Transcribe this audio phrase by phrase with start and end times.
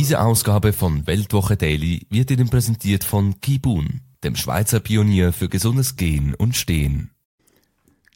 [0.00, 5.96] Diese Ausgabe von Weltwoche Daily wird Ihnen präsentiert von Kibun, dem Schweizer Pionier für gesundes
[5.96, 7.10] Gehen und Stehen.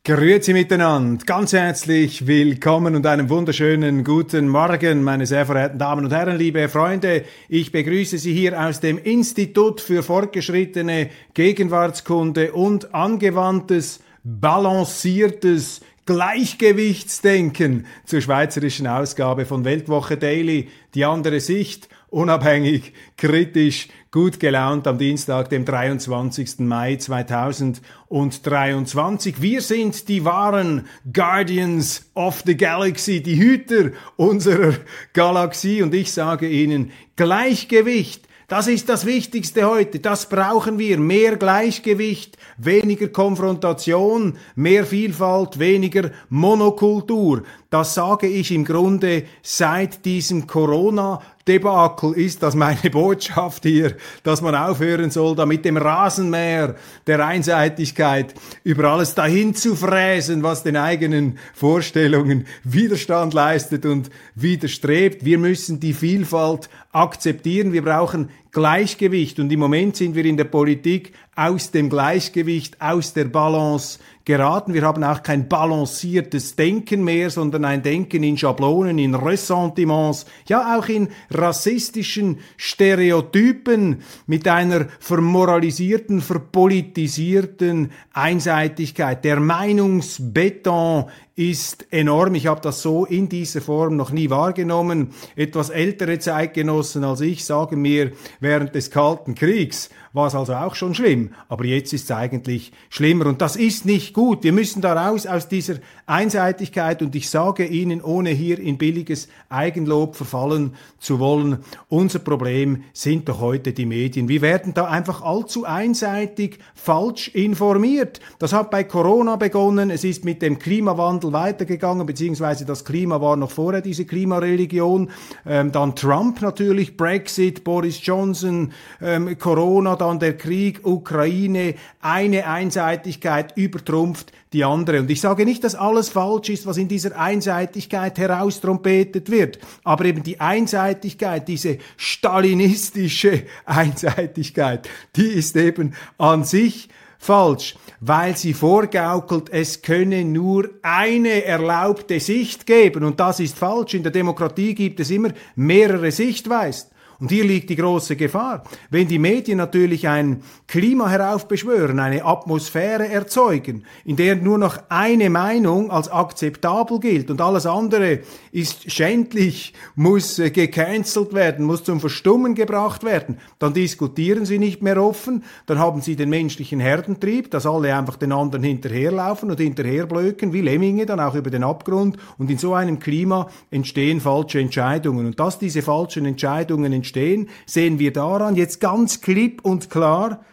[0.03, 6.11] Grüezi miteinander, ganz herzlich willkommen und einen wunderschönen guten Morgen, meine sehr verehrten Damen und
[6.11, 7.27] Herren, liebe Freunde.
[7.51, 18.21] Ich begrüße Sie hier aus dem Institut für fortgeschrittene Gegenwartskunde und angewandtes, balanciertes Gleichgewichtsdenken zur
[18.21, 25.65] schweizerischen Ausgabe von Weltwoche Daily, die andere Sicht, unabhängig, kritisch, gut gelaunt am Dienstag, dem
[25.65, 26.59] 23.
[26.59, 29.41] Mai 2023.
[29.41, 34.75] Wir sind die wahren Guardians of the Galaxy, die Hüter unserer
[35.15, 40.01] Galaxie und ich sage Ihnen, Gleichgewicht das ist das Wichtigste heute.
[40.01, 40.99] Das brauchen wir.
[40.99, 47.43] Mehr Gleichgewicht, weniger Konfrontation, mehr Vielfalt, weniger Monokultur.
[47.75, 54.41] Das sage ich im Grunde seit diesem Corona Debakel ist das meine Botschaft hier, dass
[54.41, 56.77] man aufhören soll, da mit dem Rasenmäher
[57.09, 65.25] der Einseitigkeit über alles dahin zu fräsen, was den eigenen Vorstellungen Widerstand leistet und widerstrebt.
[65.25, 67.73] Wir müssen die Vielfalt akzeptieren.
[67.73, 69.41] Wir brauchen Gleichgewicht.
[69.41, 74.73] Und im Moment sind wir in der Politik aus dem Gleichgewicht, aus der Balance geraten.
[74.73, 80.79] Wir haben auch kein balanciertes Denken mehr, sondern ein Denken in Schablonen, in Ressentiments, ja
[80.79, 89.25] auch in rassistischen Stereotypen mit einer vermoralisierten, verpolitisierten Einseitigkeit.
[89.25, 91.07] Der Meinungsbeton
[91.37, 92.37] ist enorm.
[92.37, 95.11] Ich habe das so in dieser Form noch nie wahrgenommen.
[95.35, 100.77] Etwas ältere Zeitgenossen als ich sagen mir, während des Kalten Kriegs war es also auch
[100.77, 104.45] schon schlimm, aber jetzt ist es eigentlich schlimmer und das ist nicht gut.
[104.45, 105.75] Wir müssen da raus aus dieser
[106.07, 111.59] Einseitigkeit und ich sage Ihnen, ohne hier in billiges Eigenlob verfallen zu wollen,
[111.89, 114.29] unser Problem sind doch heute die Medien.
[114.29, 118.21] Wir werden da einfach allzu einseitig falsch informiert.
[118.39, 123.37] Das hat bei Corona begonnen, es ist mit dem Klimawandel weitergegangen, beziehungsweise das Klima war
[123.37, 125.11] noch vorher diese Klimareligion,
[125.45, 128.73] ähm, dann Trump natürlich, Brexit, Boris Johnson,
[129.03, 133.57] ähm, Corona, dann der Krieg, Ukraine, eine Einseitigkeit
[134.05, 135.01] übertrumpft die andere.
[135.01, 140.05] Und ich sage nicht, dass alles falsch ist, was in dieser Einseitigkeit heraustrompetet wird, aber
[140.05, 146.89] eben die Einseitigkeit, diese stalinistische Einseitigkeit, die ist eben an sich
[147.19, 153.03] falsch, weil sie vorgaukelt, es könne nur eine erlaubte Sicht geben.
[153.03, 153.95] Und das ist falsch.
[153.95, 156.91] In der Demokratie gibt es immer mehrere Sichtweisen.
[157.21, 158.65] Und hier liegt die große Gefahr.
[158.91, 165.31] Wenn die Medien natürlich ein Klima heraufbeschwören, eine Atmosphäre erzeugen, in der nur noch eine
[165.31, 168.21] Meinung als akzeptabel gilt und alles andere
[168.53, 174.83] ist schändlich, muss äh, gecancelt werden, muss zum Verstummen gebracht werden, dann diskutieren sie nicht
[174.83, 179.61] mehr offen, dann haben sie den menschlichen Herdentrieb, dass alle einfach den anderen hinterherlaufen und
[179.61, 182.17] hinterherblöken, wie Lemminge, dann auch über den Abgrund.
[182.39, 185.27] Und in so einem Klima entstehen falsche Entscheidungen.
[185.27, 190.45] Und dass diese falschen Entscheidungen entstehen, sehen wir daran jetzt ganz klipp und klar,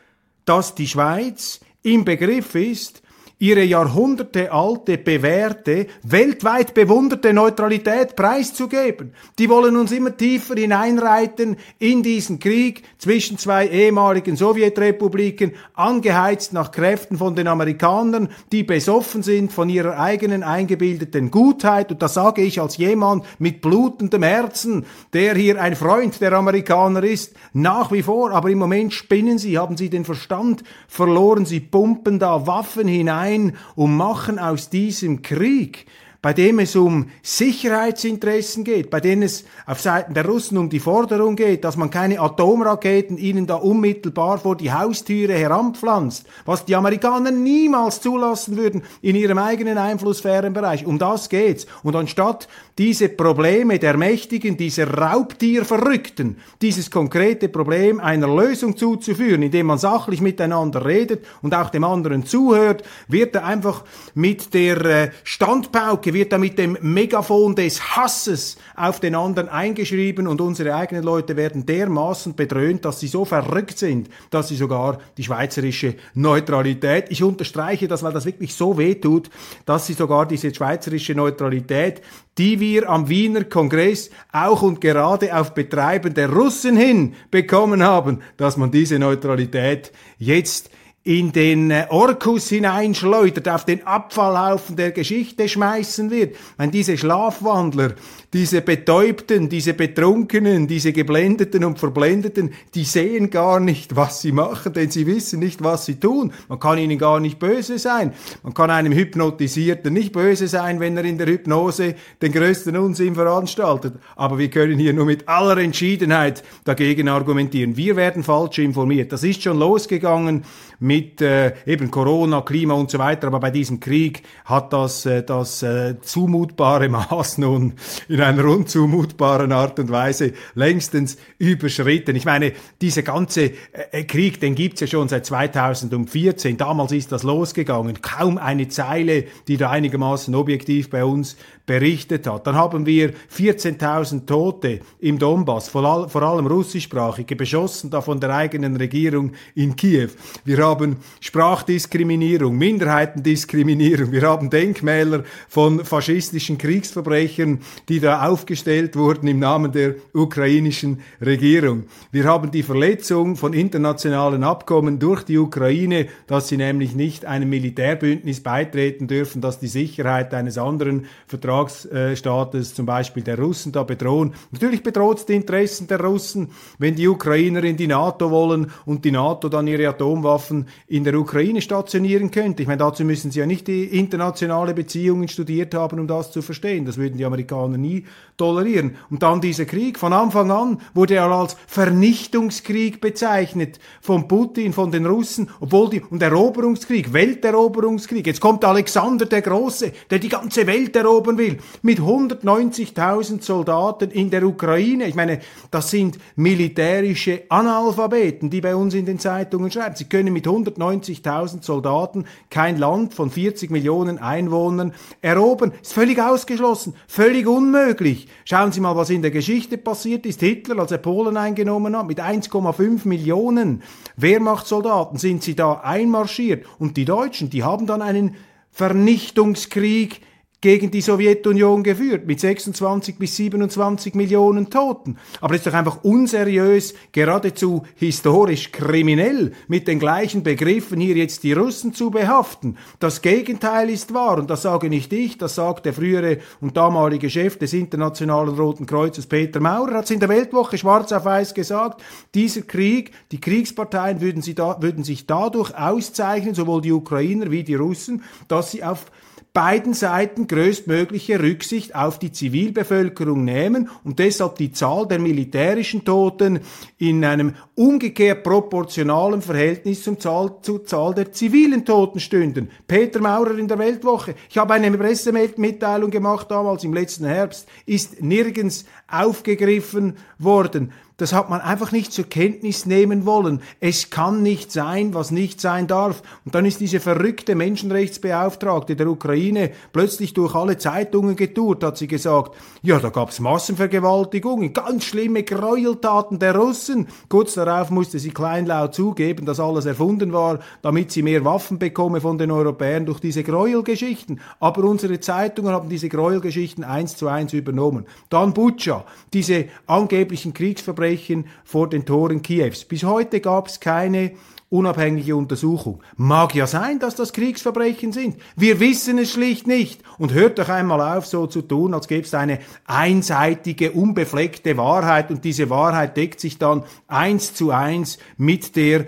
[0.44, 3.01] dass die Schweiz im Begriff ist,
[3.42, 9.14] ihre jahrhundertealte, bewährte, weltweit bewunderte Neutralität preiszugeben.
[9.40, 16.70] Die wollen uns immer tiefer hineinreiten in diesen Krieg zwischen zwei ehemaligen Sowjetrepubliken, angeheizt nach
[16.70, 21.92] Kräften von den Amerikanern, die besoffen sind von ihrer eigenen eingebildeten Gutheit.
[21.92, 27.04] Und das sage ich als jemand mit blutendem Herzen, der hier ein Freund der Amerikaner
[27.04, 28.34] ist, nach wie vor.
[28.34, 33.31] Aber im Moment spinnen sie, haben sie den Verstand verloren, sie pumpen da Waffen hinein
[33.32, 35.86] ein und machen aus diesem Krieg
[36.22, 40.80] bei dem es um Sicherheitsinteressen geht, bei denen es auf Seiten der Russen um die
[40.80, 46.76] Forderung geht, dass man keine Atomraketen ihnen da unmittelbar vor die Haustüre heranpflanzt, was die
[46.76, 50.86] Amerikaner niemals zulassen würden in ihrem eigenen Einflusssphärenbereich.
[50.86, 51.66] Um das geht's.
[51.82, 52.48] Und anstatt
[52.78, 60.22] diese Probleme der Mächtigen, dieser Raubtierverrückten, dieses konkrete Problem einer Lösung zuzuführen, indem man sachlich
[60.22, 63.84] miteinander redet und auch dem anderen zuhört, wird er einfach
[64.14, 70.28] mit der äh, Standpauke Wird da mit dem Megafon des Hasses auf den anderen eingeschrieben
[70.28, 75.00] und unsere eigenen Leute werden dermaßen bedröhnt, dass sie so verrückt sind, dass sie sogar
[75.18, 79.30] die schweizerische Neutralität, ich unterstreiche das, weil das wirklich so wehtut,
[79.66, 82.02] dass sie sogar diese schweizerische Neutralität,
[82.38, 88.22] die wir am Wiener Kongress auch und gerade auf Betreiben der Russen hin bekommen haben,
[88.38, 90.70] dass man diese Neutralität jetzt
[91.04, 96.36] in den äh, Orkus hineinschleudert, auf den Abfallhaufen der Geschichte schmeißen wird.
[96.58, 97.94] Wenn diese Schlafwandler,
[98.34, 104.74] diese Betäubten, diese Betrunkenen, diese Geblendeten und Verblendeten, die sehen gar nicht, was sie machen,
[104.74, 106.34] denn sie wissen nicht, was sie tun.
[106.48, 108.14] Man kann ihnen gar nicht böse sein.
[108.44, 113.16] Man kann einem Hypnotisierten nicht böse sein, wenn er in der Hypnose den größten Unsinn
[113.16, 113.96] veranstaltet.
[114.16, 117.76] Aber wir können hier nur mit aller Entschiedenheit dagegen argumentieren.
[117.76, 119.12] Wir werden falsch informiert.
[119.12, 120.44] Das ist schon losgegangen
[120.82, 123.28] mit äh, eben Corona, Klima und so weiter.
[123.28, 127.74] Aber bei diesem Krieg hat das, äh, das äh, zumutbare Maß nun
[128.10, 132.16] in einer unzumutbaren Art und Weise längstens überschritten.
[132.16, 133.54] Ich meine, dieser ganze äh,
[133.92, 136.58] äh Krieg, den gibt's ja schon seit 2014.
[136.58, 138.02] Damals ist das losgegangen.
[138.02, 142.48] Kaum eine Zeile, die da einigermaßen objektiv bei uns berichtet hat.
[142.48, 148.20] Dann haben wir 14.000 Tote im Donbass, vor, all, vor allem russischsprachige, beschossen da von
[148.20, 150.10] der eigenen Regierung in Kiew.
[150.44, 157.60] Wir haben Sprachdiskriminierung, Minderheitendiskriminierung, wir haben Denkmäler von faschistischen Kriegsverbrechern,
[157.90, 161.84] die da aufgestellt wurden im Namen der ukrainischen Regierung.
[162.12, 167.50] Wir haben die Verletzung von internationalen Abkommen durch die Ukraine, dass sie nämlich nicht einem
[167.50, 173.84] Militärbündnis beitreten dürfen, dass die Sicherheit eines anderen Vertrags Vertragsstaates, zum Beispiel der Russen, da
[173.84, 174.34] bedrohen.
[174.52, 179.06] Natürlich bedroht es die Interessen der Russen, wenn die Ukrainer in die NATO wollen und
[179.06, 182.62] die NATO dann ihre Atomwaffen in der Ukraine stationieren könnte.
[182.62, 186.42] Ich meine, dazu müssen sie ja nicht die internationale Beziehungen studiert haben, um das zu
[186.42, 186.86] verstehen.
[186.86, 188.06] Das würden die Amerikaner nie
[188.38, 188.96] tolerieren.
[189.10, 194.92] Und dann dieser Krieg, von Anfang an wurde er als Vernichtungskrieg bezeichnet von Putin, von
[194.92, 198.26] den Russen, obwohl die, und Eroberungskrieg, Welteroberungskrieg.
[198.26, 204.30] Jetzt kommt Alexander der Große, der die ganze Welt erobern will, mit 190.000 Soldaten in
[204.30, 205.08] der Ukraine.
[205.08, 209.96] Ich meine, das sind militärische Analphabeten, die bei uns in den Zeitungen schreiben.
[209.96, 215.72] Sie können mit 190.000 Soldaten kein Land von 40 Millionen Einwohnern erobern.
[215.82, 218.28] Ist völlig ausgeschlossen, völlig unmöglich.
[218.46, 220.42] Schauen Sie mal, was in der Geschichte passiert ist.
[220.42, 223.84] Hitler, als er Polen eingenommen hat, mit 1,5 Millionen
[224.18, 226.66] Wehrmachtssoldaten sind sie da einmarschiert.
[226.80, 228.36] Und die Deutschen, die haben dann einen
[228.72, 230.22] Vernichtungskrieg
[230.62, 235.18] gegen die Sowjetunion geführt, mit 26 bis 27 Millionen Toten.
[235.42, 241.44] Aber es ist doch einfach unseriös, geradezu historisch kriminell, mit den gleichen Begriffen hier jetzt
[241.44, 242.78] die Russen zu behaften.
[243.00, 247.30] Das Gegenteil ist wahr, und das sage nicht ich, das sagt der frühere und damalige
[247.30, 251.56] Chef des Internationalen Roten Kreuzes, Peter Maurer, hat es in der Weltwoche schwarz auf weiß
[251.56, 252.04] gesagt,
[252.36, 257.64] dieser Krieg, die Kriegsparteien würden, sie da, würden sich dadurch auszeichnen, sowohl die Ukrainer wie
[257.64, 259.06] die Russen, dass sie auf
[259.54, 266.62] beiden Seiten größtmögliche Rücksicht auf die Zivilbevölkerung nehmen und deshalb die Zahl der militärischen Toten
[266.98, 272.70] in einem umgekehrt proportionalen Verhältnis zum Zahl, zur Zahl der zivilen Toten stünden.
[272.88, 274.36] Peter Maurer in der Weltwoche.
[274.50, 280.94] Ich habe eine Pressemitteilung gemacht damals im letzten Herbst, ist nirgends aufgegriffen worden.
[281.22, 283.62] Das hat man einfach nicht zur Kenntnis nehmen wollen.
[283.80, 286.24] Es kann nicht sein, was nicht sein darf.
[286.46, 292.08] Und dann ist diese verrückte Menschenrechtsbeauftragte der Ukraine plötzlich durch alle Zeitungen getourt, hat sie
[292.08, 297.08] gesagt, ja, da gab's Massenvergewaltigungen, ganz schlimme Gräueltaten der Russen.
[297.30, 302.20] Kurz darauf musste sie kleinlaut zugeben, dass alles erfunden war, damit sie mehr Waffen bekomme
[302.20, 304.42] von den Europäern durch diese Gräuelgeschichten.
[304.60, 308.08] Aber unsere Zeitungen haben diese Gräuelgeschichten eins zu eins übernommen.
[308.30, 312.86] Dann Butscha, diese angeblichen Kriegsverbrechen Kriegsverbrechen vor den Toren Kiews.
[312.86, 314.32] Bis heute gab es keine
[314.70, 316.02] unabhängige Untersuchung.
[316.16, 318.38] Mag ja sein, dass das Kriegsverbrechen sind.
[318.56, 320.02] Wir wissen es schlicht nicht.
[320.18, 325.30] Und hört doch einmal auf, so zu tun, als gäbe es eine einseitige, unbefleckte Wahrheit
[325.30, 329.08] und diese Wahrheit deckt sich dann eins zu eins mit der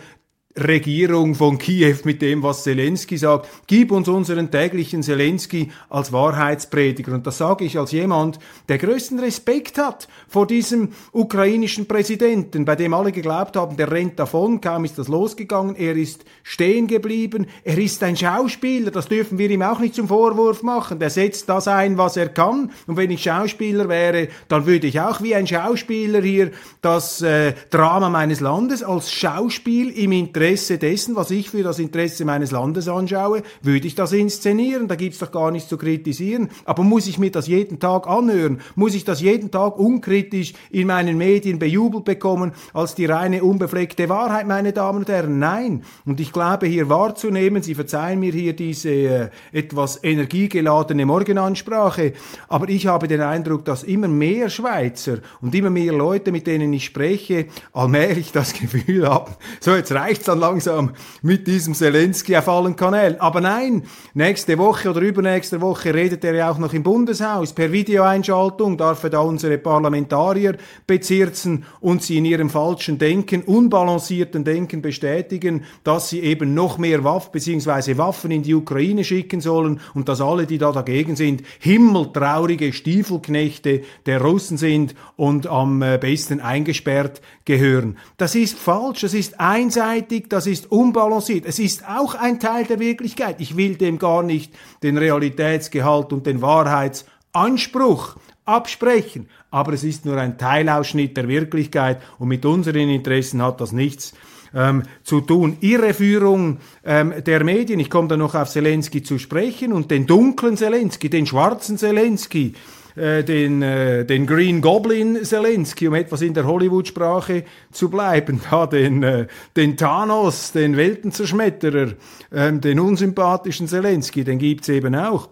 [0.56, 3.50] Regierung von Kiew mit dem, was Zelensky sagt.
[3.66, 7.14] Gib uns unseren täglichen Zelensky als Wahrheitsprediger.
[7.14, 8.38] Und das sage ich als jemand,
[8.70, 14.20] der größten Respekt hat vor diesem ukrainischen Präsidenten, bei dem alle geglaubt haben, der rennt
[14.20, 19.40] davon, kaum ist das losgegangen, er ist stehen geblieben, er ist ein Schauspieler, das dürfen
[19.40, 21.00] wir ihm auch nicht zum Vorwurf machen.
[21.00, 22.72] Der setzt das ein, was er kann.
[22.86, 27.54] Und wenn ich Schauspieler wäre, dann würde ich auch wie ein Schauspieler hier das äh,
[27.72, 32.52] Drama meines Landes als Schauspiel im Interesse Interesse dessen, was ich für das Interesse meines
[32.52, 34.90] Landes anschaue, würde ich das inszenieren.
[34.90, 36.50] Da gibt's doch gar nichts zu kritisieren.
[36.66, 38.60] Aber muss ich mir das jeden Tag anhören?
[38.76, 44.10] Muss ich das jeden Tag unkritisch in meinen Medien bejubelt bekommen als die reine unbefleckte
[44.10, 45.40] Wahrheit, meine Damen und Herren?
[45.40, 45.84] Nein.
[46.06, 52.12] Und ich glaube hier wahrzunehmen, Sie verzeihen mir hier diese äh, etwas energiegeladene Morgenansprache,
[52.50, 56.74] aber ich habe den Eindruck, dass immer mehr Schweizer und immer mehr Leute, mit denen
[56.74, 62.48] ich spreche, allmählich das Gefühl haben, so jetzt reicht's dann langsam mit diesem Zelensky auf
[62.48, 63.20] allen Kanälen.
[63.22, 67.54] Aber nein, nächste Woche oder übernächste Woche redet er ja auch noch im Bundeshaus.
[67.54, 74.44] Per Videoeinschaltung darf er da unsere Parlamentarier bezirzen und sie in ihrem falschen Denken, unbalancierten
[74.44, 77.98] Denken bestätigen, dass sie eben noch mehr Waffen bzw.
[77.98, 83.82] Waffen in die Ukraine schicken sollen und dass alle, die da dagegen sind, himmeltraurige Stiefelknechte
[84.06, 87.98] der Russen sind und am äh, besten eingesperrt gehören.
[88.18, 91.46] Das ist falsch, das ist einseitig, das ist unbalanciert.
[91.46, 93.38] Es ist auch ein Teil der Wirklichkeit.
[93.40, 98.16] Ich will dem gar nicht den Realitätsgehalt und den Wahrheitsanspruch
[98.46, 99.30] absprechen.
[99.52, 104.14] Aber es ist nur ein Teilausschnitt der Wirklichkeit und mit unseren Interessen hat das nichts
[104.54, 105.58] ähm, zu tun.
[105.62, 110.58] Irreführung ähm, der Medien, ich komme da noch auf Zelensky zu sprechen und den dunklen
[110.58, 112.54] Zelensky, den schwarzen Zelensky,
[112.96, 118.68] äh, den, äh, den Green Goblin Zelensky, um etwas in der Hollywood-Sprache zu bleiben, da
[118.68, 121.94] den, äh, den Thanos, den Weltenzerschmetterer,
[122.32, 125.30] ähm, den unsympathischen Zelensky, den gibt's eben auch.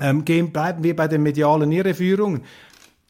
[0.00, 2.42] Ähm, gehen, bleiben wir bei den medialen Irreführungen.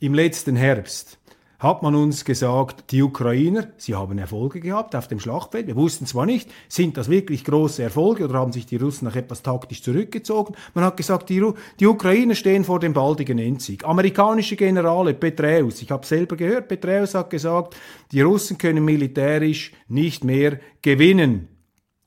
[0.01, 1.20] Im letzten Herbst
[1.61, 5.67] hat man uns gesagt, die Ukrainer, sie haben Erfolge gehabt auf dem Schlachtfeld.
[5.67, 9.15] Wir wussten zwar nicht, sind das wirklich große Erfolge oder haben sich die Russen noch
[9.15, 10.57] etwas taktisch zurückgezogen.
[10.73, 11.45] Man hat gesagt, die,
[11.79, 13.85] die Ukrainer stehen vor dem baldigen Endsieg.
[13.85, 17.77] Amerikanische Generale, Petraeus, ich habe selber gehört, Petraeus hat gesagt,
[18.11, 21.60] die Russen können militärisch nicht mehr gewinnen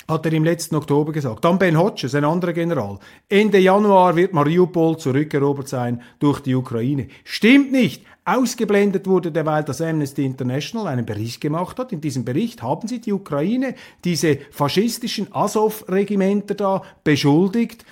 [0.07, 1.45] hat er im letzten Oktober gesagt.
[1.45, 2.99] Dann Ben Hodges, ein anderer General.
[3.29, 7.07] Ende Januar wird Mariupol zurückerobert sein durch die Ukraine.
[7.23, 8.03] Stimmt nicht.
[8.25, 11.91] Ausgeblendet wurde derweil, dass Amnesty International einen Bericht gemacht hat.
[11.91, 17.83] In diesem Bericht haben sie die Ukraine, diese faschistischen Azov-Regimenter da beschuldigt,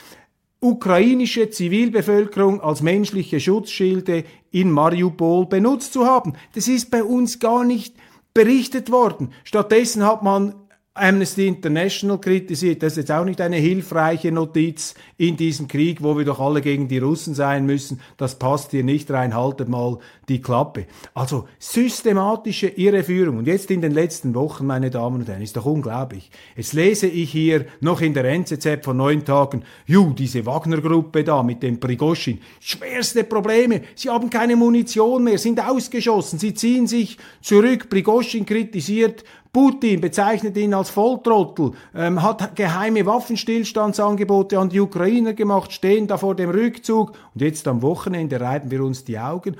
[0.61, 6.33] ukrainische Zivilbevölkerung als menschliche Schutzschilde in Mariupol benutzt zu haben.
[6.53, 7.95] Das ist bei uns gar nicht
[8.33, 9.33] berichtet worden.
[9.43, 10.53] Stattdessen hat man
[10.93, 16.17] Amnesty International kritisiert, das ist jetzt auch nicht eine hilfreiche Notiz in diesem Krieg, wo
[16.17, 18.01] wir doch alle gegen die Russen sein müssen.
[18.17, 20.87] Das passt hier nicht rein, haltet mal die Klappe.
[21.13, 23.37] Also systematische Irreführung.
[23.37, 26.29] Und jetzt in den letzten Wochen, meine Damen und Herren, ist doch unglaublich.
[26.57, 31.41] Jetzt lese ich hier noch in der NZZ von neun Tagen, ju, diese Wagner-Gruppe da
[31.41, 33.83] mit dem Prigoschin, schwerste Probleme.
[33.95, 37.89] Sie haben keine Munition mehr, sind ausgeschossen, sie ziehen sich zurück.
[37.89, 45.73] Prigoschin kritisiert Putin bezeichnet ihn als Volltrottel, ähm, hat geheime Waffenstillstandsangebote an die Ukrainer gemacht,
[45.73, 47.11] stehen da vor dem Rückzug.
[47.33, 49.57] Und jetzt am Wochenende reiben wir uns die Augen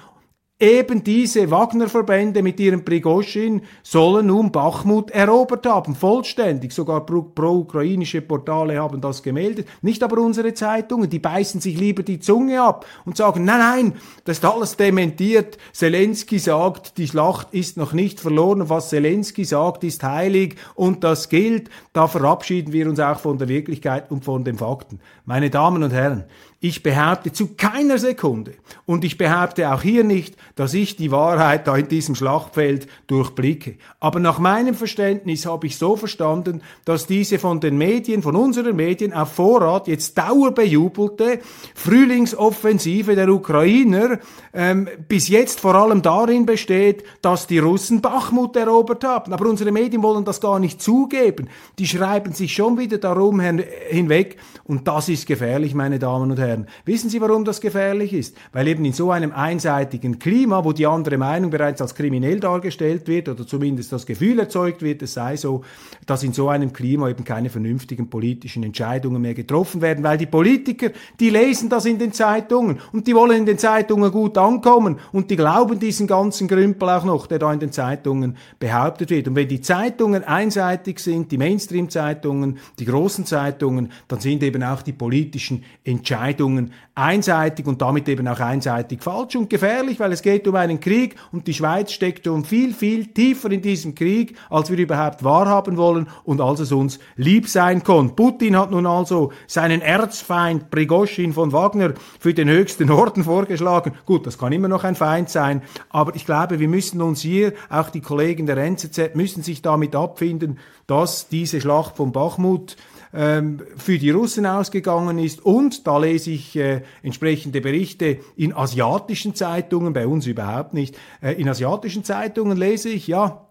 [0.62, 6.72] Eben diese Wagner-Verbände mit ihrem Prigoschin sollen nun Bachmut erobert haben, vollständig.
[6.72, 9.68] Sogar pro-ukrainische Portale haben das gemeldet.
[9.82, 13.94] Nicht aber unsere Zeitungen, die beißen sich lieber die Zunge ab und sagen, nein, nein,
[14.26, 15.58] das ist alles dementiert.
[15.74, 18.70] Zelensky sagt, die Schlacht ist noch nicht verloren.
[18.70, 21.72] Was Zelensky sagt, ist heilig und das gilt.
[21.92, 25.00] Da verabschieden wir uns auch von der Wirklichkeit und von den Fakten.
[25.26, 26.26] Meine Damen und Herren,
[26.64, 28.54] ich behaupte zu keiner Sekunde
[28.86, 33.78] und ich behaupte auch hier nicht, dass ich die Wahrheit da in diesem Schlachtfeld durchblicke.
[34.00, 38.76] Aber nach meinem Verständnis habe ich so verstanden, dass diese von den Medien, von unseren
[38.76, 41.40] Medien auf Vorrat jetzt dauerbejubelte
[41.74, 44.20] Frühlingsoffensive der Ukrainer
[44.54, 49.34] ähm, bis jetzt vor allem darin besteht, dass die Russen Bachmut erobert haben.
[49.34, 51.50] Aber unsere Medien wollen das gar nicht zugeben.
[51.80, 56.51] Die schreiben sich schon wieder darum hinweg und das ist gefährlich, meine Damen und Herren.
[56.52, 56.68] Herren.
[56.86, 58.36] Wissen Sie, warum das gefährlich ist?
[58.52, 63.08] Weil eben in so einem einseitigen Klima, wo die andere Meinung bereits als kriminell dargestellt
[63.08, 65.64] wird oder zumindest das Gefühl erzeugt wird, es sei so,
[66.06, 70.26] dass in so einem Klima eben keine vernünftigen politischen Entscheidungen mehr getroffen werden, weil die
[70.26, 70.90] Politiker,
[71.20, 75.32] die lesen das in den Zeitungen und die wollen in den Zeitungen gut ankommen und
[75.32, 79.28] die glauben diesen ganzen Grümpel auch noch, der da in den Zeitungen behauptet wird.
[79.28, 84.82] Und wenn die Zeitungen einseitig sind, die Mainstream-Zeitungen, die großen Zeitungen, dann sind eben auch
[84.82, 90.22] die politischen Entscheidungen Zeitungen einseitig und damit eben auch einseitig falsch und gefährlich, weil es
[90.22, 94.36] geht um einen Krieg und die Schweiz steckt um viel, viel tiefer in diesem Krieg,
[94.50, 98.16] als wir überhaupt wahrhaben wollen und als es uns lieb sein konnte.
[98.16, 103.94] Putin hat nun also seinen Erzfeind Prigoshin von Wagner für den höchsten Orden vorgeschlagen.
[104.06, 107.54] Gut, das kann immer noch ein Feind sein, aber ich glaube, wir müssen uns hier,
[107.70, 112.76] auch die Kollegen der NZZ, müssen sich damit abfinden, dass diese Schlacht von Bachmut
[113.14, 115.44] ähm, für die Russen ausgegangen ist.
[115.44, 120.98] Und da lese ich äh, entsprechende Berichte in asiatischen Zeitungen, bei uns überhaupt nicht.
[121.22, 123.48] Äh, in asiatischen Zeitungen lese ich, ja,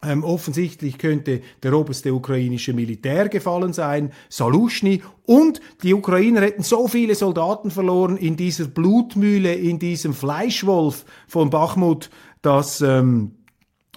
[0.00, 6.86] ähm, offensichtlich könnte der oberste ukrainische Militär gefallen sein, Salushny, und die Ukrainer hätten so
[6.86, 12.10] viele Soldaten verloren in dieser Blutmühle, in diesem Fleischwolf von Bachmut,
[12.42, 13.32] dass, ähm,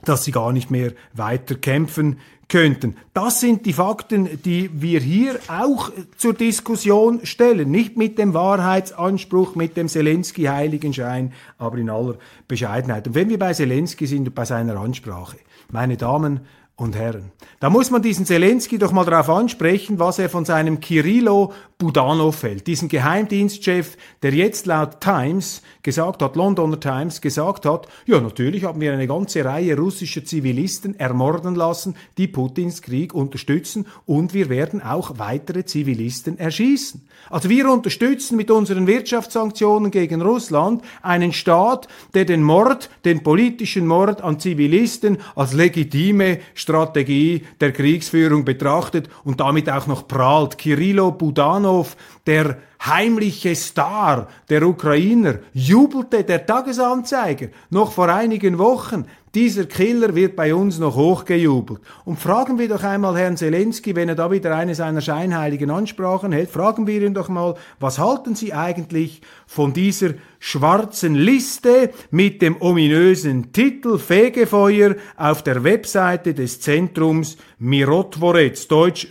[0.04, 2.18] dass sie gar nicht mehr weiter kämpfen
[2.52, 2.98] könnten.
[3.14, 7.72] Das sind die Fakten, die wir hier auch zur Diskussion stellen.
[7.72, 12.16] Nicht mit dem Wahrheitsanspruch, mit dem Zelensky-Heiligenschein, aber in aller
[12.50, 13.08] Bescheidenheit.
[13.08, 15.38] Und wenn wir bei Zelensky sind und bei seiner Ansprache,
[15.72, 16.42] meine Damen
[16.82, 17.32] und Herren.
[17.60, 22.42] Da muss man diesen Zelensky doch mal darauf ansprechen, was er von seinem Kirilo Budanov
[22.42, 28.64] hält, diesen Geheimdienstchef, der jetzt laut Times gesagt hat, Londoner Times gesagt hat, ja natürlich
[28.64, 34.50] haben wir eine ganze Reihe russischer Zivilisten ermorden lassen, die Putins Krieg unterstützen und wir
[34.50, 37.08] werden auch weitere Zivilisten erschießen.
[37.30, 43.86] Also wir unterstützen mit unseren Wirtschaftssanktionen gegen Russland einen Staat, der den Mord, den politischen
[43.86, 46.40] Mord an Zivilisten als legitime
[46.72, 50.58] Strategie der Kriegsführung betrachtet und damit auch noch prahlt.
[50.58, 59.06] Kirilo Budanov, der heimliche Star der Ukrainer, jubelte der Tagesanzeiger noch vor einigen Wochen.
[59.34, 61.80] Dieser Killer wird bei uns noch hochgejubelt.
[62.04, 66.34] Und fragen wir doch einmal Herrn Zelensky, wenn er da wieder eine seiner scheinheiligen Ansprachen
[66.34, 72.42] hält, fragen wir ihn doch mal, was halten Sie eigentlich von dieser schwarzen Liste mit
[72.42, 79.08] dem ominösen Titel Fegefeuer auf der Webseite des Zentrums Mirotvorets, Deutsch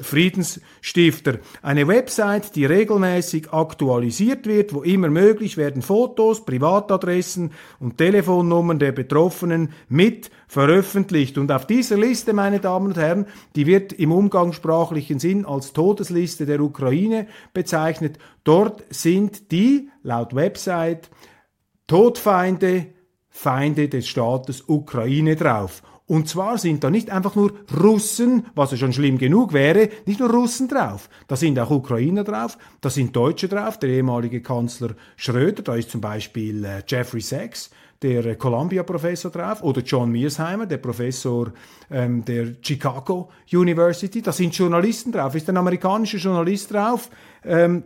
[0.81, 1.39] Friedensstifter.
[1.63, 8.93] Eine Website, die regelmäßig aktualisiert wird, wo immer möglich werden Fotos, Privatadressen und Telefonnummern der
[8.93, 11.39] Betroffenen mit veröffentlicht.
[11.39, 16.47] Und auf dieser Liste, meine Damen und Herren, die wird im umgangssprachlichen Sinn als Todesliste
[16.47, 18.19] der Ukraine bezeichnet.
[18.45, 21.11] Dort sind die, laut Website,
[21.87, 22.87] Todfeinde,
[23.29, 25.83] Feinde des Staates Ukraine drauf.
[26.11, 30.19] Und zwar sind da nicht einfach nur Russen, was ja schon schlimm genug wäre, nicht
[30.19, 31.09] nur Russen drauf.
[31.29, 35.89] Da sind auch Ukrainer drauf, da sind Deutsche drauf, der ehemalige Kanzler Schröder, da ist
[35.89, 37.71] zum Beispiel äh, Jeffrey Sachs,
[38.03, 41.53] der äh, Columbia-Professor drauf, oder John Mearsheimer, der Professor
[41.93, 44.21] ähm, der Chicago University.
[44.21, 47.09] Da sind Journalisten drauf, ist ein amerikanischer Journalist drauf.
[47.45, 47.85] Ähm,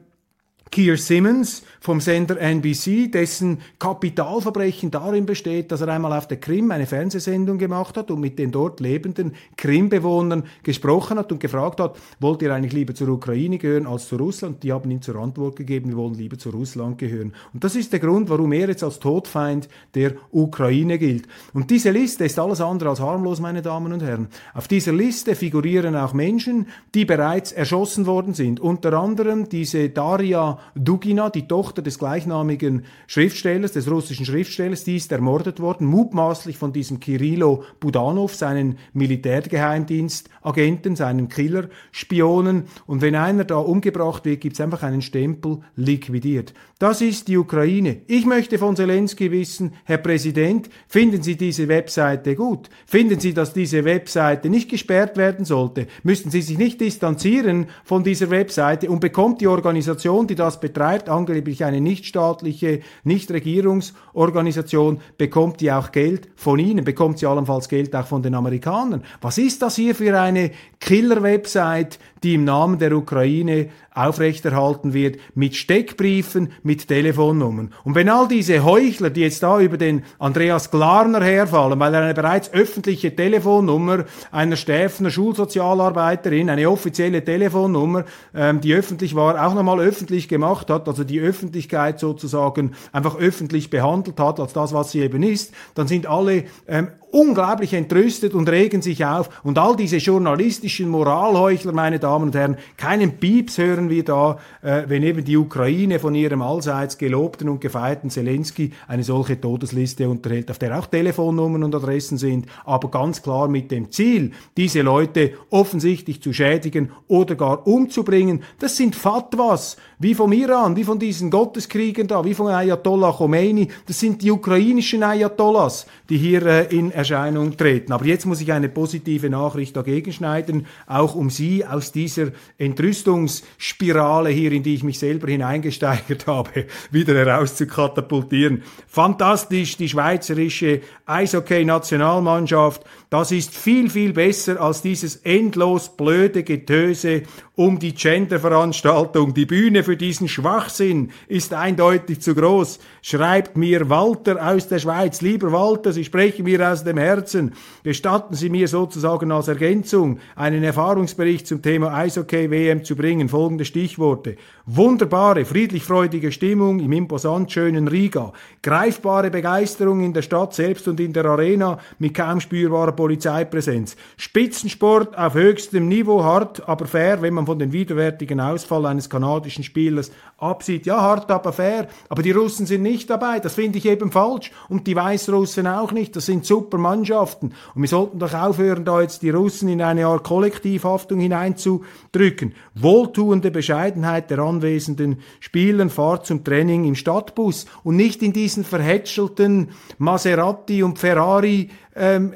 [0.70, 6.70] Keir Simmons vom Sender NBC, dessen Kapitalverbrechen darin besteht, dass er einmal auf der Krim
[6.70, 11.96] eine Fernsehsendung gemacht hat und mit den dort lebenden Krimbewohnern gesprochen hat und gefragt hat,
[12.20, 14.62] wollt ihr eigentlich lieber zur Ukraine gehören als zu Russland?
[14.62, 17.34] Die haben ihm zur Antwort gegeben, wir wollen lieber zu Russland gehören.
[17.52, 21.28] Und das ist der Grund, warum er jetzt als Todfeind der Ukraine gilt.
[21.52, 24.28] Und diese Liste ist alles andere als harmlos, meine Damen und Herren.
[24.54, 28.58] Auf dieser Liste figurieren auch Menschen, die bereits erschossen worden sind.
[28.58, 35.12] Unter anderem diese Daria Dugina, die Tochter des gleichnamigen Schriftstellers, des russischen Schriftstellers, die ist
[35.12, 42.64] ermordet worden, mutmaßlich von diesem Kirilo Budanov, seinen Militärgeheimdienstagenten, seinen Killerspionen.
[42.86, 46.54] Und wenn einer da umgebracht wird, gibt es einfach einen Stempel liquidiert.
[46.78, 48.02] Das ist die Ukraine.
[48.06, 52.68] Ich möchte von Zelensky wissen, Herr Präsident, finden Sie diese Webseite gut?
[52.84, 55.86] Finden Sie, dass diese Webseite nicht gesperrt werden sollte?
[56.02, 61.08] Müssten Sie sich nicht distanzieren von dieser Webseite und bekommt die Organisation, die das betreibt,
[61.08, 68.06] angeblich eine nichtstaatliche, Nichtregierungsorganisation, bekommt die auch Geld von Ihnen, bekommt sie allenfalls Geld auch
[68.06, 69.02] von den Amerikanern.
[69.20, 75.54] Was ist das hier für eine Killer-Website, die im Namen der Ukraine aufrechterhalten wird, mit
[75.54, 77.72] Steckbriefen, mit Telefonnummern.
[77.84, 82.02] Und wenn all diese Heuchler, die jetzt da über den Andreas Glarner herfallen, weil er
[82.02, 88.04] eine bereits öffentliche Telefonnummer einer Stäfner Schulsozialarbeiterin, eine offizielle Telefonnummer,
[88.34, 93.70] ähm, die öffentlich war, auch nochmal öffentlich gemacht hat, also die Öffentlichkeit sozusagen einfach öffentlich
[93.70, 98.48] behandelt hat, als das, was sie eben ist, dann sind alle ähm, unglaublich entrüstet und
[98.48, 99.30] regen sich auf.
[99.44, 104.82] Und all diese journalistischen Moralheuchler, meine Damen und Herren, keinen Pieps hören wir da, äh,
[104.88, 110.50] wenn eben die Ukraine von ihrem allseits gelobten und gefeierten Zelensky eine solche Todesliste unterhält,
[110.50, 115.34] auf der auch Telefonnummern und Adressen sind, aber ganz klar mit dem Ziel, diese Leute
[115.50, 118.42] offensichtlich zu schädigen oder gar umzubringen.
[118.58, 123.12] Das sind Fatwas, wie von vom Iran, wie von diesen Gotteskriegen da, wie von Ayatollah
[123.12, 123.68] Khomeini.
[123.84, 127.92] Das sind die ukrainischen Ayatollahs, die hier äh, in Erscheinung treten.
[127.92, 134.30] Aber jetzt muss ich eine positive Nachricht dagegen schneiden, auch um Sie aus dieser Entrüstungsspirale
[134.30, 138.62] hier, in die ich mich selber hineingesteigert habe, wieder herauszukatapultieren.
[138.86, 142.82] Fantastisch, die schweizerische Eishockey-Nationalmannschaft.
[143.10, 147.24] Das ist viel, viel besser als dieses endlos blöde Getöse
[147.56, 149.32] um die Genderveranstaltung.
[149.32, 152.80] Die Bühne für diesen Schwachsinn ist eindeutig zu groß.
[153.00, 155.20] Schreibt mir Walter aus der Schweiz.
[155.20, 157.54] Lieber Walter, Sie sprechen mir aus dem Herzen.
[157.84, 163.28] Gestatten Sie mir sozusagen als Ergänzung einen Erfahrungsbericht zum Thema Eishockey-WM zu bringen.
[163.28, 164.36] Folgende Stichworte.
[164.66, 168.32] Wunderbare, friedlich-freudige Stimmung im imposant schönen Riga.
[168.62, 173.94] Greifbare Begeisterung in der Stadt selbst und in der Arena mit kaum spürbarer Polizeipräsenz.
[174.16, 179.08] Spitzensport auf höchstem Niveau, hart, aber fair, wenn man man von den widerwärtigen Ausfall eines
[179.08, 180.86] kanadischen Spielers absieht.
[180.86, 181.88] Ja, hart, aber fair.
[182.08, 183.38] Aber die Russen sind nicht dabei.
[183.40, 184.50] Das finde ich eben falsch.
[184.68, 186.16] Und die Weißrussen auch nicht.
[186.16, 187.52] Das sind super Mannschaften.
[187.74, 192.54] Und wir sollten doch aufhören, da jetzt die Russen in eine Art Kollektivhaftung hineinzudrücken.
[192.74, 199.70] Wohltuende Bescheidenheit der anwesenden Spielern fahrt zum Training im Stadtbus und nicht in diesen verhätschelten
[199.98, 202.32] Maserati und Ferrari ähm,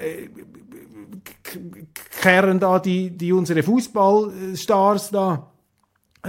[2.21, 5.48] Kerren da, die, die unsere Fußballstars da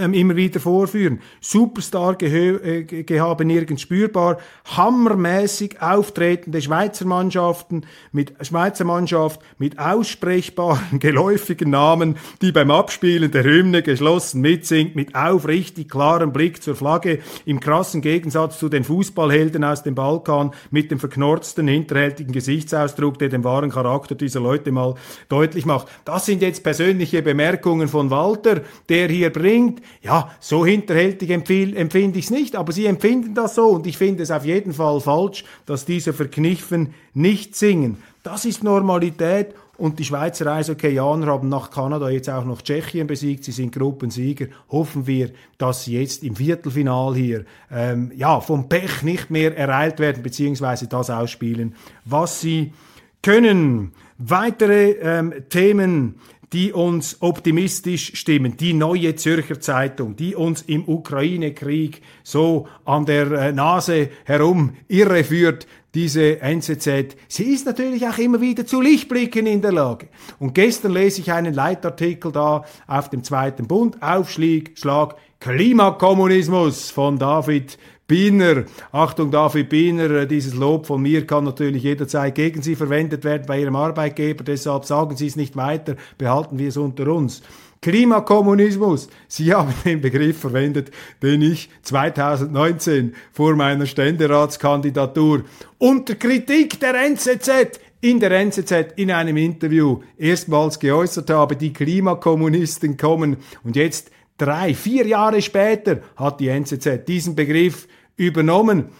[0.00, 1.20] ähm, immer wieder vorführen.
[1.40, 4.38] Superstar-Gehabe äh, nirgends spürbar.
[4.64, 7.82] Hammermäßig auftretende Schweizer Mannschaften
[8.12, 15.14] mit Schweizer Mannschaft mit aussprechbaren, geläufigen Namen, die beim Abspielen der Hymne geschlossen mitsingt, mit
[15.14, 20.90] aufrichtig klarem Blick zur Flagge, im krassen Gegensatz zu den Fußballhelden aus dem Balkan mit
[20.90, 24.94] dem verknorzten, hinterhältigen Gesichtsausdruck, der den wahren Charakter dieser Leute mal
[25.28, 25.88] deutlich macht.
[26.04, 32.26] Das sind jetzt persönliche Bemerkungen von Walter, der hier bringt, ja, so hinterhältig empfinde ich
[32.26, 35.44] es nicht, aber sie empfinden das so und ich finde es auf jeden Fall falsch,
[35.66, 37.98] dass diese Verkniffen nicht singen.
[38.22, 43.44] Das ist Normalität und die Schweizer Eishockeyjaner haben nach Kanada jetzt auch noch Tschechien besiegt.
[43.44, 44.48] Sie sind Gruppensieger.
[44.70, 49.98] Hoffen wir, dass sie jetzt im Viertelfinal hier ähm, ja vom Pech nicht mehr ereilt
[49.98, 51.74] werden beziehungsweise das ausspielen,
[52.04, 52.74] was sie
[53.22, 53.92] können.
[54.18, 56.16] Weitere ähm, Themen
[56.52, 58.56] die uns optimistisch stimmen.
[58.56, 65.66] Die neue Zürcher Zeitung, die uns im Ukraine-Krieg so an der äh, Nase herum irreführt,
[65.94, 70.08] diese NZZ, sie ist natürlich auch immer wieder zu Lichtblicken in der Lage.
[70.38, 77.18] Und gestern lese ich einen Leitartikel da auf dem zweiten Bund, Aufschlag, Schlag, Klimakommunismus von
[77.18, 77.76] David
[78.10, 83.22] Biener, Achtung David Biener, äh, dieses Lob von mir kann natürlich jederzeit gegen Sie verwendet
[83.22, 87.40] werden bei Ihrem Arbeitgeber, deshalb sagen Sie es nicht weiter, behalten wir es unter uns.
[87.80, 89.10] Klimakommunismus.
[89.28, 90.90] Sie haben den Begriff verwendet,
[91.22, 95.44] den ich 2019 vor meiner Ständeratskandidatur
[95.78, 102.96] unter Kritik der NZZ in der NZZ in einem Interview erstmals geäußert habe, die Klimakommunisten
[102.96, 103.36] kommen.
[103.62, 107.86] Und jetzt drei, vier Jahre später hat die NZZ diesen Begriff
[108.20, 108.90] übernommen.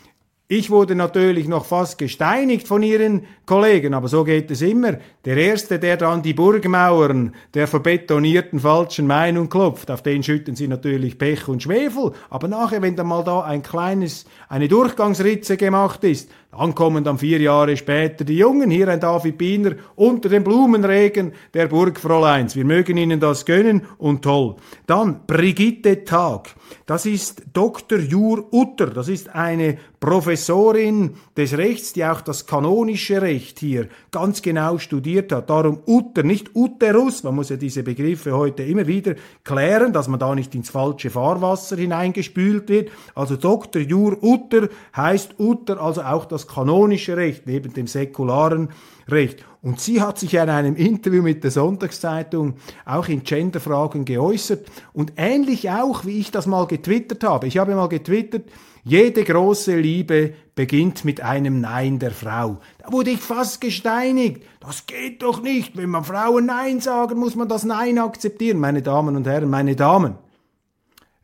[0.48, 4.94] Ich wurde natürlich noch fast gesteinigt von ihren Kollegen, aber so geht es immer.
[5.24, 10.66] Der Erste, der dann die Burgmauern der verbetonierten falschen Meinung klopft, auf den schütten sie
[10.66, 12.12] natürlich Pech und Schwefel.
[12.30, 17.18] Aber nachher, wenn dann mal da ein kleines, eine Durchgangsritze gemacht ist, dann kommen dann
[17.18, 22.56] vier Jahre später die Jungen, hier ein David Biener, unter dem Blumenregen der Burgfräuleins.
[22.56, 24.56] Wir mögen Ihnen das gönnen und toll.
[24.86, 26.54] Dann Brigitte Tag.
[26.86, 28.00] Das ist Dr.
[28.00, 28.86] Jur Utter.
[28.88, 35.30] Das ist eine Professorin des Rechts, die auch das kanonische Recht hier ganz genau studiert
[35.30, 35.50] hat.
[35.50, 37.22] Darum Utter, nicht Uterus.
[37.22, 41.10] Man muss ja diese Begriffe heute immer wieder klären, dass man da nicht ins falsche
[41.10, 42.90] Fahrwasser hineingespült wird.
[43.14, 43.82] Also Dr.
[43.82, 48.70] Jur Utter heißt Utter, also auch das das kanonische Recht neben dem säkularen
[49.08, 49.44] Recht.
[49.62, 55.12] Und sie hat sich in einem Interview mit der Sonntagszeitung auch in Genderfragen geäußert und
[55.16, 57.46] ähnlich auch, wie ich das mal getwittert habe.
[57.46, 58.44] Ich habe mal getwittert,
[58.82, 62.58] jede große Liebe beginnt mit einem Nein der Frau.
[62.78, 64.42] Da wurde ich fast gesteinigt.
[64.60, 65.76] Das geht doch nicht.
[65.76, 68.58] Wenn man Frauen Nein sagen, muss man das Nein akzeptieren.
[68.58, 70.14] Meine Damen und Herren, meine Damen.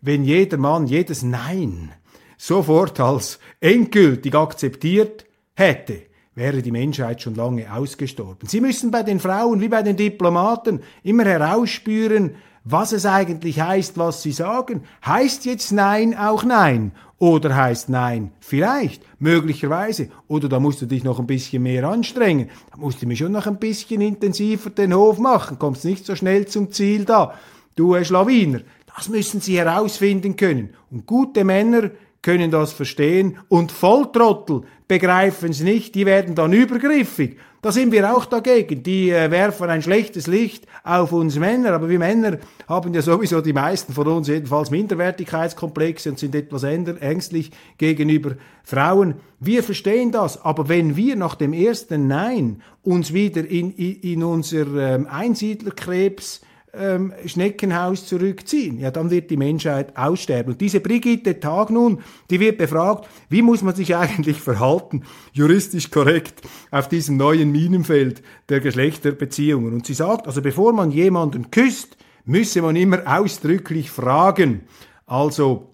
[0.02, 1.92] Wenn jeder Mann jedes Nein
[2.36, 6.02] sofort als endgültig akzeptiert hätte,
[6.34, 8.48] wäre die Menschheit schon lange ausgestorben.
[8.48, 12.36] Sie müssen bei den Frauen wie bei den Diplomaten immer herausspüren,
[12.68, 14.82] was es eigentlich heißt, was sie sagen.
[15.04, 16.92] Heißt jetzt Nein auch Nein?
[17.18, 20.10] Oder heißt Nein vielleicht, möglicherweise?
[20.28, 22.50] Oder da musst du dich noch ein bisschen mehr anstrengen.
[22.70, 25.58] Da musst du mir schon noch ein bisschen intensiver den Hof machen.
[25.58, 27.34] Kommst nicht so schnell zum Ziel da.
[27.76, 28.60] Du Schlawiner.
[28.94, 30.70] Das müssen sie herausfinden können.
[30.90, 31.90] Und gute Männer
[32.26, 37.36] können das verstehen und Volltrottel begreifen es nicht, die werden dann übergriffig.
[37.62, 38.82] Da sind wir auch dagegen.
[38.82, 43.40] Die äh, werfen ein schlechtes Licht auf uns Männer, aber wir Männer haben ja sowieso
[43.40, 48.32] die meisten von uns jedenfalls Minderwertigkeitskomplexe und sind etwas ängstlich gegenüber
[48.64, 49.14] Frauen.
[49.38, 54.24] Wir verstehen das, aber wenn wir nach dem ersten Nein uns wieder in, in, in
[54.24, 56.40] unser ähm, Einsiedlerkrebs
[56.78, 60.52] ähm, Schneckenhaus zurückziehen, ja, dann wird die Menschheit aussterben.
[60.52, 65.90] Und diese Brigitte Tag nun, die wird befragt, wie muss man sich eigentlich verhalten, juristisch
[65.90, 69.74] korrekt, auf diesem neuen Minenfeld der Geschlechterbeziehungen.
[69.74, 74.62] Und sie sagt, also bevor man jemanden küsst, müsse man immer ausdrücklich fragen.
[75.06, 75.70] Also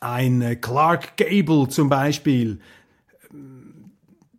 [0.00, 2.60] ein äh, Clark Gable zum Beispiel,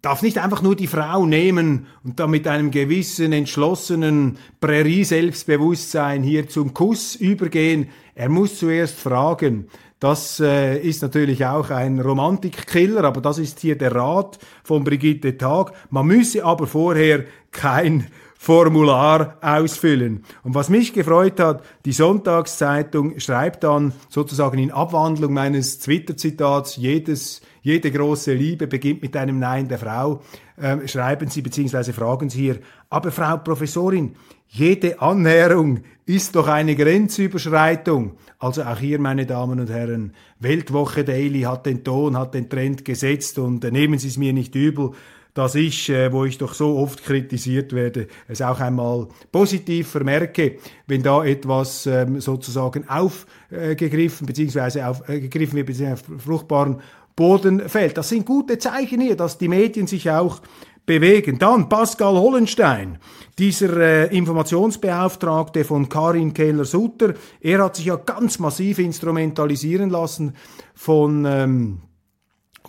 [0.01, 6.47] darf nicht einfach nur die Frau nehmen und dann mit einem gewissen entschlossenen Prärie-Selbstbewusstsein hier
[6.47, 7.89] zum Kuss übergehen.
[8.15, 9.67] Er muss zuerst fragen.
[9.99, 15.38] Das äh, ist natürlich auch ein Romantikkiller, aber das ist hier der Rat von Brigitte
[15.38, 15.73] Tag.
[15.89, 18.07] Man müsse aber vorher kein
[18.41, 20.23] Formular ausfüllen.
[20.43, 27.41] Und was mich gefreut hat, die Sonntagszeitung schreibt dann sozusagen in Abwandlung meines Twitter-Zitats, jedes,
[27.62, 30.22] jede große Liebe beginnt mit einem Nein der Frau,
[30.58, 31.93] äh, schreiben Sie bzw.
[31.93, 34.15] fragen Sie hier, aber Frau Professorin,
[34.48, 38.13] jede Annäherung ist doch eine Grenzüberschreitung.
[38.39, 42.84] Also auch hier, meine Damen und Herren, Weltwoche Daily hat den Ton, hat den Trend
[42.84, 44.91] gesetzt und äh, nehmen Sie es mir nicht übel
[45.34, 50.58] dass ich, äh, wo ich doch so oft kritisiert werde, es auch einmal positiv vermerke,
[50.88, 54.82] wenn da etwas ähm, sozusagen aufgegriffen äh, bzw.
[54.82, 55.93] aufgegriffen äh, wird, bzw.
[55.93, 56.82] auf fruchtbaren
[57.19, 57.97] Boden fällt.
[57.97, 60.39] Das sind gute Zeichen hier, dass die Medien sich auch
[60.86, 61.38] bewegen.
[61.38, 62.97] Dann Pascal Hollenstein,
[63.38, 70.34] dieser äh, Informationsbeauftragte von Karin Keller-Sutter, er hat sich ja ganz massiv instrumentalisieren lassen
[70.73, 71.82] von ähm,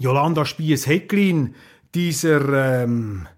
[0.00, 1.54] Jolanda Spies-Hecklin,
[1.94, 3.28] dieser ähm,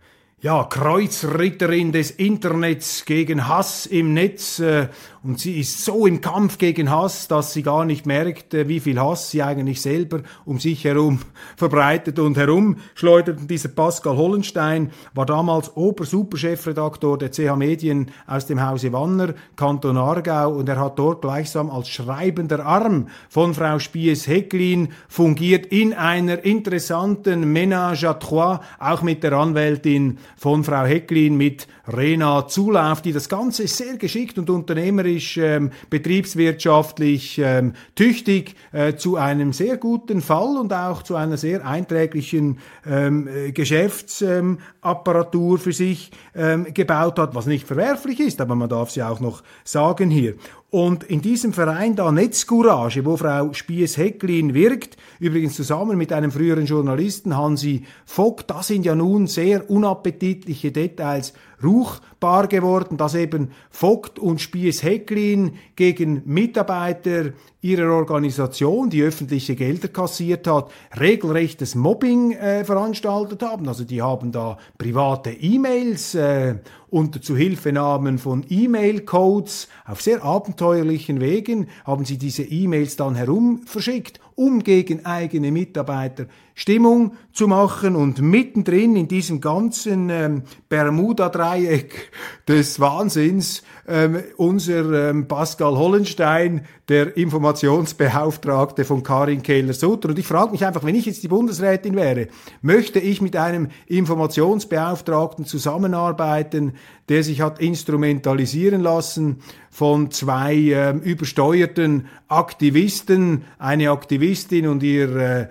[0.40, 4.88] ja, Kreuzritterin des Internets gegen Hass im Netz äh,
[5.24, 8.80] und sie ist so im Kampf gegen Hass, dass sie gar nicht merkt, äh, wie
[8.80, 11.20] viel Hass sie eigentlich selber um sich herum
[11.56, 13.38] verbreitet und herumschleudert.
[13.38, 19.96] Und dieser Pascal Hollenstein war damals Obersuperchefredaktor der CH Medien aus dem Hause Wanner, Kanton
[19.96, 26.44] Aargau und er hat dort gleichsam als schreibender Arm von Frau Spies-Hecklin fungiert in einer
[26.44, 33.12] interessanten Ménage à trois, auch mit der Anwältin von Frau Hecklin mit Rena Zulauf, die
[33.12, 40.20] das Ganze sehr geschickt und unternehmerisch, ähm, betriebswirtschaftlich ähm, tüchtig äh, zu einem sehr guten
[40.20, 47.46] Fall und auch zu einer sehr einträglichen ähm, Geschäftsapparatur für sich ähm, gebaut hat, was
[47.46, 50.34] nicht verwerflich ist, aber man darf sie auch noch sagen hier.
[50.74, 56.64] Und in diesem Verein da Netzcourage, wo Frau Spies-Hecklin wirkt, übrigens zusammen mit einem früheren
[56.64, 64.18] Journalisten Hansi Vogt, das sind ja nun sehr unappetitliche Details, ruchbar geworden, dass eben Vogt
[64.18, 73.42] und Spies-Hecklin gegen Mitarbeiter ihrer Organisation, die öffentliche Gelder kassiert hat, regelrechtes Mobbing äh, veranstaltet
[73.42, 73.68] haben.
[73.68, 76.56] Also die haben da private E-Mails äh,
[76.92, 84.20] unter Zuhilfenahmen von E-Mail-Codes auf sehr abenteuerlichen Wegen haben sie diese E-Mails dann herum verschickt,
[84.34, 92.10] um gegen eigene Mitarbeiter Stimmung zu machen und mittendrin in diesem ganzen ähm, Bermuda-Dreieck
[92.46, 100.10] des Wahnsinns ähm, unser ähm, Pascal Hollenstein, der Informationsbeauftragte von Karin Kehler-Sutter.
[100.10, 102.28] Und ich frage mich einfach, wenn ich jetzt die Bundesrätin wäre,
[102.60, 106.74] möchte ich mit einem Informationsbeauftragten zusammenarbeiten,
[107.08, 109.38] der sich hat instrumentalisieren lassen
[109.70, 115.48] von zwei äh, übersteuerten Aktivisten, eine Aktivistin und ihr äh,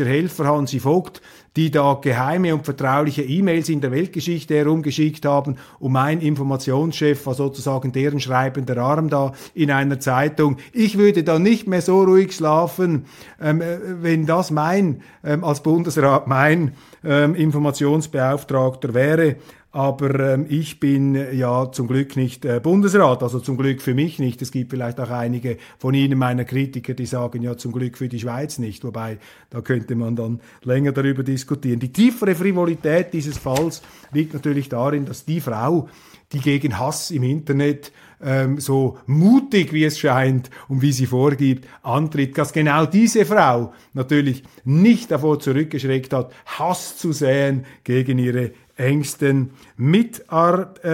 [0.00, 1.20] journalistischer Helfer Hansi Vogt,
[1.56, 7.34] die da geheime und vertrauliche E-Mails in der Weltgeschichte herumgeschickt haben und mein Informationschef war
[7.34, 10.58] sozusagen deren schreibender Arm da in einer Zeitung.
[10.72, 13.06] Ich würde dann nicht mehr so ruhig schlafen,
[13.40, 19.36] ähm, äh, wenn das mein, ähm, als Bundesrat mein ähm, Informationsbeauftragter wäre.
[19.72, 24.18] Aber ähm, ich bin ja zum Glück nicht äh, Bundesrat, also zum Glück für mich
[24.18, 24.42] nicht.
[24.42, 28.08] Es gibt vielleicht auch einige von Ihnen, meiner Kritiker, die sagen ja zum Glück für
[28.08, 28.82] die Schweiz nicht.
[28.82, 31.78] Wobei, da könnte man dann länger darüber diskutieren.
[31.78, 33.80] Die tiefere Frivolität dieses Falls
[34.12, 35.88] liegt natürlich darin, dass die Frau,
[36.32, 41.66] die gegen Hass im Internet ähm, so mutig, wie es scheint und wie sie vorgibt,
[41.82, 48.52] antritt, dass genau diese Frau natürlich nicht davor zurückgeschreckt hat, Hass zu säen gegen ihre
[48.76, 50.90] engsten Mitarbeiter.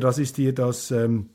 [0.00, 1.30] Das ist hier das ähm,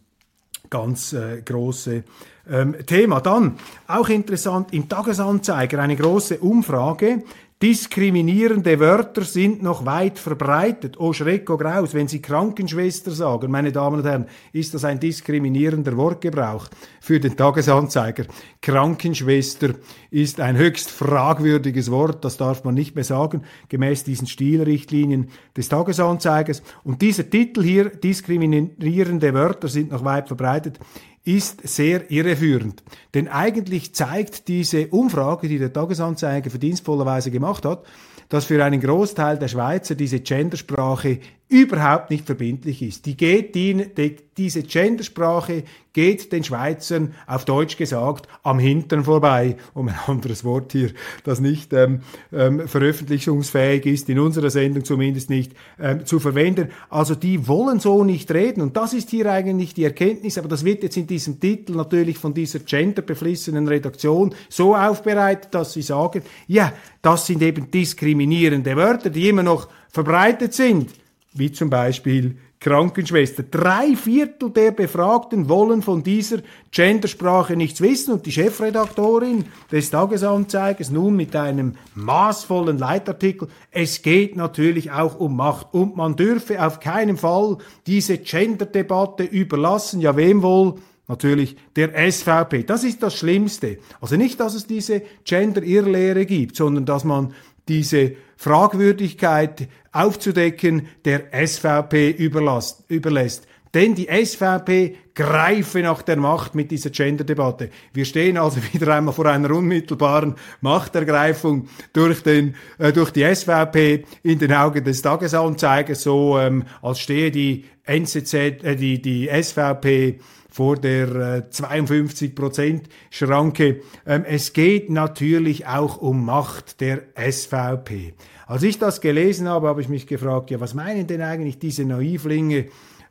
[0.70, 2.04] ganz äh, große
[2.50, 3.22] ähm, Thema.
[3.22, 3.56] Dann
[3.88, 7.24] auch interessant im Tagesanzeiger eine große Umfrage
[7.64, 11.00] Diskriminierende Wörter sind noch weit verbreitet.
[11.00, 15.00] Oh Schreck, oh Graus, wenn Sie Krankenschwester sagen, meine Damen und Herren, ist das ein
[15.00, 16.68] diskriminierender Wortgebrauch
[17.00, 18.26] für den Tagesanzeiger.
[18.62, 19.76] Krankenschwester
[20.12, 25.70] ist ein höchst fragwürdiges Wort, das darf man nicht mehr sagen, gemäß diesen Stilrichtlinien des
[25.70, 26.62] Tagesanzeigers.
[26.84, 30.78] Und dieser Titel hier, diskriminierende Wörter sind noch weit verbreitet,
[31.26, 32.84] ist sehr irreführend.
[33.14, 37.84] Denn eigentlich zeigt diese Umfrage, die der Tagesanzeiger verdienstvollerweise gemacht hat,
[38.30, 43.06] dass für einen Großteil der Schweizer diese Gendersprache überhaupt nicht verbindlich ist.
[43.06, 49.56] Die geht die, die, diese Gendersprache geht den Schweizern auf Deutsch gesagt am Hintern vorbei,
[49.76, 50.90] um ein anderes Wort hier,
[51.24, 52.02] das nicht ähm,
[52.34, 56.70] ähm, veröffentlichungsfähig ist, in unserer Sendung zumindest nicht ähm, zu verwenden.
[56.90, 60.66] Also die wollen so nicht reden und das ist hier eigentlich die Erkenntnis, aber das
[60.66, 66.24] wird jetzt in diesem Titel natürlich von dieser genderbeflissenen Redaktion so aufbereitet, dass sie sagen,
[66.48, 70.90] ja, das sind eben diskriminierende Wörter, die immer noch verbreitet sind
[71.36, 73.44] wie zum Beispiel Krankenschwester.
[73.44, 76.38] Drei Viertel der Befragten wollen von dieser
[76.72, 84.36] Gendersprache nichts wissen und die Chefredaktorin des Tagesanzeigers nun mit einem maßvollen Leitartikel, es geht
[84.36, 90.42] natürlich auch um Macht und man dürfe auf keinen Fall diese Gender-Debatte überlassen, ja wem
[90.42, 90.76] wohl?
[91.08, 92.64] Natürlich der SVP.
[92.64, 93.78] Das ist das Schlimmste.
[94.02, 97.36] Also nicht, dass es diese Gender-Irrlehre gibt, sondern dass man
[97.68, 103.48] diese Fragwürdigkeit aufzudecken der SVP überlässt.
[103.74, 107.70] Denn die SVP greife nach der Macht mit dieser Gender-Debatte.
[107.94, 114.06] Wir stehen also wieder einmal vor einer unmittelbaren Machtergreifung durch, den, äh, durch die SVP
[114.24, 120.20] in den Augen des Tagesanzeigers, so ähm, als stehe die NZZ, äh, die, die SVP
[120.56, 123.82] vor der äh, 52% Schranke.
[124.08, 128.14] Ähm, es geht natürlich auch um Macht der SVP.
[128.48, 131.84] Als ich das gelesen habe, habe ich mich gefragt, ja, was meinen denn eigentlich diese
[131.84, 132.68] Naivlinge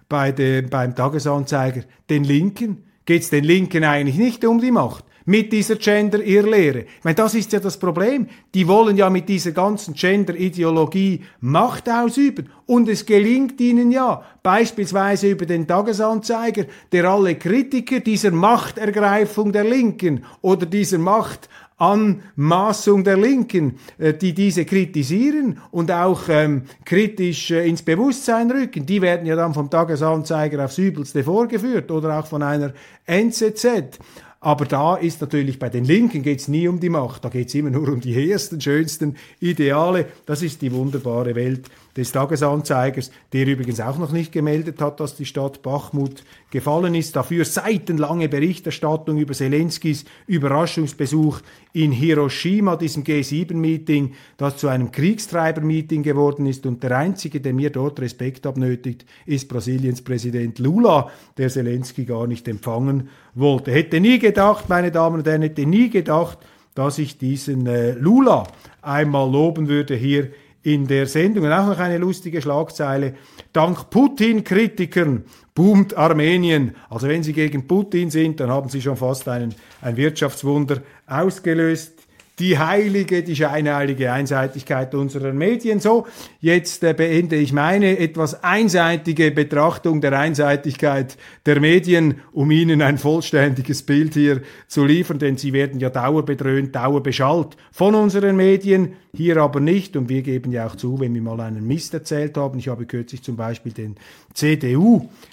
[0.09, 1.83] bei dem, beim Tagesanzeiger?
[2.09, 2.85] Den Linken?
[3.04, 5.04] Geht es den Linken eigentlich nicht um die Macht?
[5.25, 6.81] Mit dieser Gender-Irrlehre.
[6.81, 8.29] Ich meine, das ist ja das Problem.
[8.55, 12.51] Die wollen ja mit dieser ganzen Gender-Ideologie Macht ausüben.
[12.67, 19.65] Und es gelingt ihnen ja, beispielsweise über den Tagesanzeiger, der alle Kritiker dieser Machtergreifung der
[19.65, 27.51] Linken oder dieser Macht Anmaßung der Linken, äh, die diese kritisieren und auch ähm, kritisch
[27.51, 32.27] äh, ins Bewusstsein rücken, die werden ja dann vom Tagesanzeiger aufs Übelste vorgeführt oder auch
[32.27, 32.73] von einer
[33.07, 33.99] NZZ.
[34.44, 37.48] Aber da ist natürlich bei den Linken geht es nie um die Macht, da geht
[37.48, 40.04] es immer nur um die ersten, schönsten Ideale.
[40.26, 45.16] Das ist die wunderbare Welt des Tagesanzeigers, der übrigens auch noch nicht gemeldet hat, dass
[45.16, 47.14] die Stadt Bachmut gefallen ist.
[47.16, 51.40] Dafür seitenlange Berichterstattung über Zelenskis Überraschungsbesuch
[51.72, 56.66] in Hiroshima, diesem G7-Meeting, das zu einem Kriegstreiber-Meeting geworden ist.
[56.66, 62.26] Und der Einzige, der mir dort Respekt abnötigt, ist Brasiliens Präsident Lula, der Zelensky gar
[62.26, 63.70] nicht empfangen wollte.
[63.70, 66.38] Hätte nie gedacht, meine Damen und Herren, hätte nie gedacht,
[66.74, 68.44] dass ich diesen äh, Lula
[68.83, 70.30] einmal loben würde hier
[70.64, 71.44] in der Sendung.
[71.44, 73.14] Und auch noch eine lustige Schlagzeile.
[73.53, 75.24] Dank Putin-Kritikern
[75.55, 76.74] boomt Armenien.
[76.90, 82.04] Also wenn Sie gegen Putin sind, dann haben Sie schon fast einen, ein Wirtschaftswunder ausgelöst
[82.38, 85.79] die heilige, die scheinheilige Einseitigkeit unserer Medien.
[85.79, 86.07] So,
[86.40, 91.16] jetzt äh, beende ich meine etwas einseitige Betrachtung der Einseitigkeit
[91.47, 96.75] der Medien, um Ihnen ein vollständiges Bild hier zu liefern, denn Sie werden ja dauerbedröhnt,
[96.75, 99.97] dauerbeschallt von unseren Medien, hier aber nicht.
[99.97, 102.59] Und wir geben ja auch zu, wenn wir mal einen Mist erzählt haben.
[102.59, 103.94] Ich habe kürzlich zum Beispiel den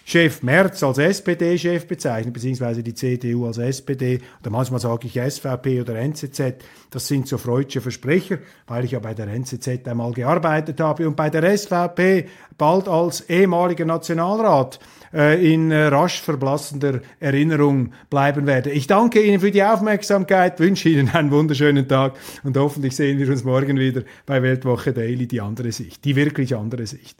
[0.05, 5.81] CDU-Chef Merz als SPD-Chef bezeichnet, beziehungsweise die CDU als SPD, oder manchmal sage ich SVP
[5.81, 6.55] oder NZZ.
[6.89, 11.15] Das sind so freudsche Versprecher, weil ich ja bei der NZZ einmal gearbeitet habe und
[11.15, 14.79] bei der SVP bald als ehemaliger Nationalrat
[15.13, 18.71] äh, in äh, rasch verblassender Erinnerung bleiben werde.
[18.71, 23.29] Ich danke Ihnen für die Aufmerksamkeit, wünsche Ihnen einen wunderschönen Tag und hoffentlich sehen wir
[23.29, 27.17] uns morgen wieder bei Weltwoche Daily, die andere Sicht, die wirklich andere Sicht.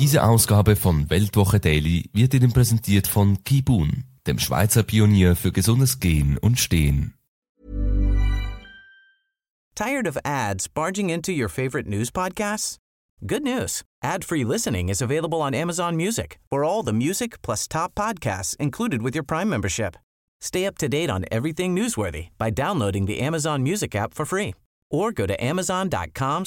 [0.00, 6.00] Diese Ausgabe von Weltwoche Daily wird Ihnen präsentiert von Kibun, dem Schweizer Pionier für gesundes
[6.00, 7.12] Gehen und Stehen.
[9.74, 12.78] Tired of ads barging into your favorite news podcasts?
[13.26, 13.82] Good news.
[14.02, 16.38] Ad-free listening is available on Amazon Music.
[16.50, 19.96] For all the music plus top podcasts included with your Prime membership.
[20.40, 24.54] Stay up to date on everything newsworthy by downloading the Amazon Music app for free
[24.90, 26.46] or go to amazon.com